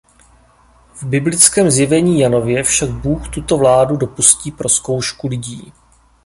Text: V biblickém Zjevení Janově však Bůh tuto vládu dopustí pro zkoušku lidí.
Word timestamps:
V 0.93 1.03
biblickém 1.03 1.71
Zjevení 1.71 2.19
Janově 2.19 2.63
však 2.63 2.89
Bůh 2.89 3.29
tuto 3.29 3.57
vládu 3.57 3.97
dopustí 3.97 4.51
pro 4.51 4.69
zkoušku 4.69 5.27
lidí. 5.27 5.73